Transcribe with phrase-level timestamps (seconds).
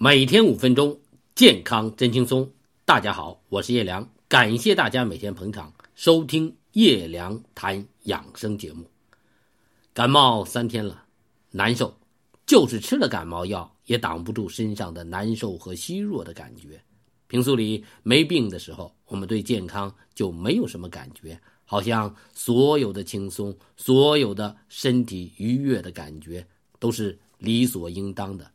[0.00, 1.00] 每天五分钟，
[1.34, 2.48] 健康真轻松。
[2.84, 8.88] 大家好，我是叶良，感谢大家每天捧场收听叶良谈养生节目。
[9.92, 11.04] 感冒三天了，
[11.50, 11.92] 难受，
[12.46, 16.80] 就是吃了感冒药也挡不住身上的难受和虚弱的感觉。
[17.26, 26.46] 平素里没病的时候，我们对健康就没有什么感觉，好像所有的轻松、所有的身体愉悦的感觉
[26.78, 28.48] 都是理所应当的。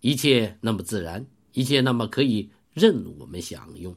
[0.00, 3.94] 一切那么自然，一切那么可以任我们享用。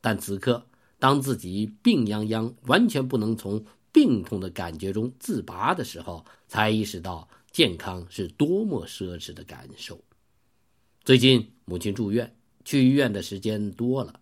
[0.00, 0.64] 但此刻，
[0.98, 10.00] 当自己病殃殃，完全不能从病痛的感觉中自拔的时候，才意识到健康是多么奢侈的感受。
[11.02, 12.32] 最近母亲住院，
[12.64, 14.20] 去医院的时间多了，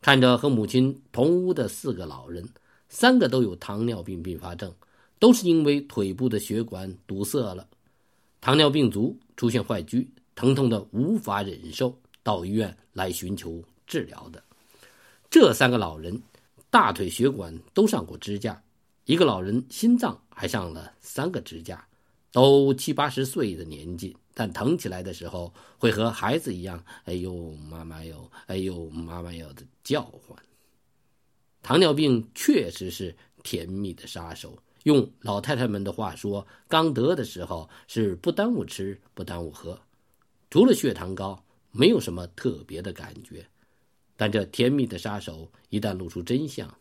[0.00, 2.48] 看着和母亲同屋的四个老人，
[2.88, 4.72] 三个都有糖尿病并发症，
[5.18, 7.66] 都是因为腿部的血管堵塞了，
[8.40, 10.06] 糖尿病足出现坏疽。
[10.38, 14.40] 疼痛的无法忍受，到医院来寻求治疗的
[15.28, 16.22] 这三个老人，
[16.70, 18.62] 大腿血管都上过支架，
[19.04, 21.84] 一个老人心脏还上了三个支架，
[22.30, 30.38] 都七八十岁的年纪，但疼起来的时候会和孩子一样，哎呦妈妈哟，哎呦妈妈哟的叫唤。
[31.62, 39.76] 糖尿病确实是甜蜜的杀手，用老太太们的话说，刚得的时候是不耽误吃，不耽误喝。
[40.50, 43.46] 除了血糖高，没有什么特别的感觉，
[44.16, 46.72] 但这甜蜜的杀手一旦露出真相，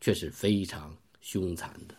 [0.00, 1.94] 却是非常凶残的。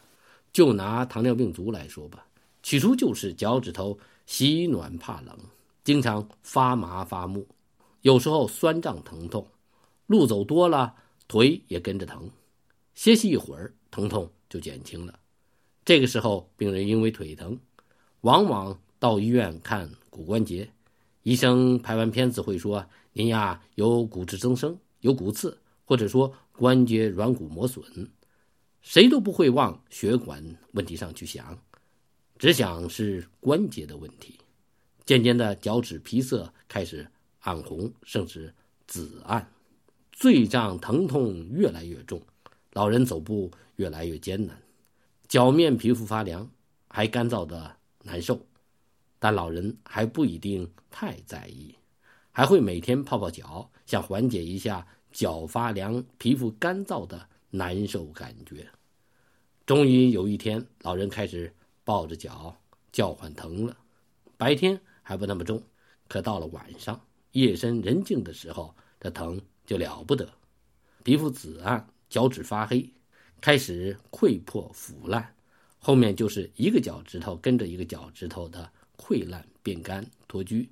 [0.54, 2.26] 就拿糖尿病足来说吧，
[2.62, 5.38] 起初就是脚趾头喜暖怕冷，
[5.84, 7.48] 经常发麻发木，
[8.02, 9.48] 有时候酸胀疼痛，
[10.08, 10.96] 路走多了
[11.28, 12.30] 腿也跟着疼，
[12.94, 15.20] 歇息一会儿疼痛就减轻了。
[15.84, 17.60] 这个时候，病人因为腿疼，
[18.22, 20.70] 往往到医院看骨关节。
[21.30, 27.86] 医生拍完片子会说：“您呀有骨质增生，有骨刺，或者说关节软骨磨损。”
[28.82, 31.62] 谁都不会往血管问题上去想，
[32.40, 34.40] 只想是关节的问题。
[35.06, 37.08] 渐渐的，脚趾皮色开始
[37.42, 38.52] 暗红，甚至
[38.88, 39.52] 紫暗，
[40.12, 42.20] 醉胀疼痛越来越重，
[42.74, 44.60] 老人走步越来越艰难，
[45.28, 46.50] 脚面皮肤发凉，
[46.88, 48.44] 还干燥的难受。
[49.20, 51.76] 但老人还不一定太在意，
[52.32, 58.66] 还会每天泡泡脚，想缓解一下脚发凉、皮肤干燥的难受感觉。
[59.66, 61.54] 终于有一天，老人开始
[61.84, 62.56] 抱着脚
[62.92, 63.76] 叫唤疼了。
[64.38, 65.62] 白天还不那么重，
[66.08, 67.00] 可到了晚上，
[67.34, 70.28] 夜深人静的时候，这疼就了不得。
[71.04, 72.90] 皮肤紫暗，脚趾发黑，
[73.42, 75.36] 开始溃破腐烂，
[75.78, 78.72] 后面就是一个脚趾头跟着一个脚趾头的。
[79.00, 80.68] 溃烂变干脱疽，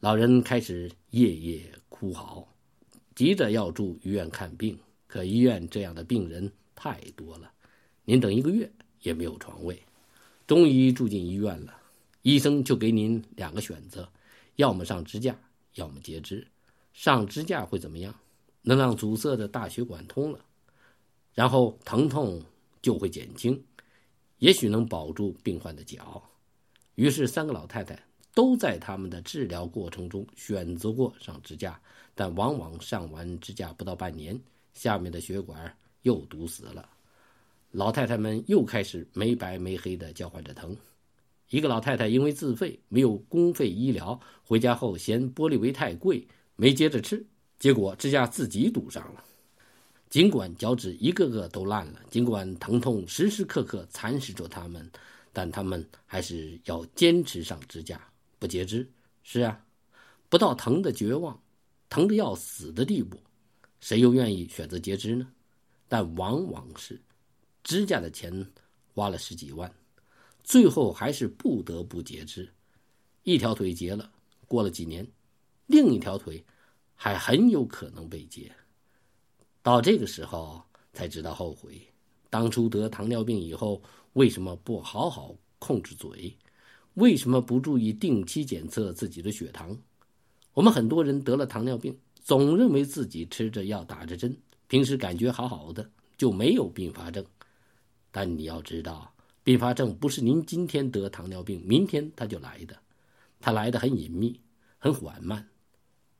[0.00, 2.46] 老人开始夜夜哭嚎，
[3.14, 4.78] 急着要住医院看病。
[5.06, 7.50] 可医院这样的病人太多了，
[8.04, 8.70] 您等一个月
[9.00, 9.82] 也没有床位。
[10.46, 11.74] 终于住进医院了，
[12.20, 14.06] 医生就给您两个选择：
[14.56, 15.34] 要么上支架，
[15.76, 16.46] 要么截肢。
[16.92, 18.14] 上支架会怎么样？
[18.60, 20.44] 能让阻塞的大血管通了，
[21.32, 22.42] 然后疼痛
[22.82, 23.64] 就会减轻，
[24.38, 26.22] 也许能保住病患的脚。
[26.98, 27.96] 于是，三个老太太
[28.34, 31.80] 都在他们的治疗过程中选择过上支架，
[32.12, 34.36] 但往往上完支架不到半年，
[34.74, 35.72] 下面的血管
[36.02, 36.88] 又堵死了。
[37.70, 40.76] 老太太们又开始没白没黑的叫唤着疼。
[41.50, 46.26] 一个老太太因为自费没有公费医疗，回家后嫌玻璃维太贵，
[46.56, 47.24] 没接着吃，
[47.60, 49.22] 结果支架自己堵上了。
[50.10, 54.90] 尽管脚趾一个个都烂了，尽管疼痛时时刻刻蚕食着他们。
[55.32, 58.00] 但他们还是要坚持上支架，
[58.38, 58.88] 不截肢。
[59.22, 59.64] 是啊，
[60.28, 61.38] 不到疼的绝望、
[61.90, 63.20] 疼的要死的地步，
[63.80, 65.28] 谁又愿意选择截肢呢？
[65.86, 67.00] 但往往是
[67.62, 68.50] 支架的钱
[68.94, 69.72] 花了十几万，
[70.42, 72.50] 最后还是不得不截肢。
[73.22, 74.10] 一条腿截了，
[74.46, 75.06] 过了几年，
[75.66, 76.42] 另一条腿
[76.94, 78.50] 还很有可能被截。
[79.62, 80.62] 到这个时候
[80.94, 81.86] 才知道后悔。
[82.30, 83.82] 当初得糖尿病以后，
[84.12, 86.36] 为什么不好好控制嘴？
[86.94, 89.76] 为什么不注意定期检测自己的血糖？
[90.52, 94.36] 我们很多人得了糖尿病，总认为自己吃着药、打着针，
[94.66, 97.24] 平时感觉好好的，就没有并发症。
[98.10, 99.14] 但你要知道，
[99.44, 102.76] 并发症不是您今天得糖尿病，明天它就来的，
[103.38, 104.40] 它来的很隐秘、
[104.78, 105.46] 很缓慢，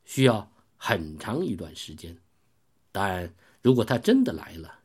[0.05, 2.17] 需要很长一段时间。
[2.93, 4.78] 但如果它真的来了，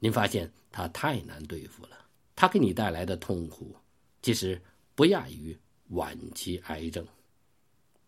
[0.00, 1.90] 您发现他太难对付了，
[2.34, 3.76] 他给你带来的痛苦，
[4.22, 4.60] 其实
[4.94, 5.56] 不亚于
[5.90, 7.06] 晚期癌症。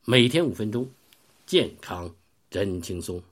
[0.04, 0.90] 每天五分钟，
[1.46, 2.12] 健康
[2.50, 3.22] 真轻松。